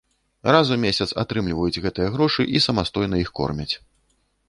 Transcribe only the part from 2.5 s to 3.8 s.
і самастойна іх кормяць.